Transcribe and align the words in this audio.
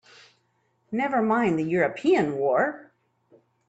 Never 0.91 1.21
mind 1.21 1.59
the 1.59 1.63
European 1.63 2.39
war! 2.39 2.91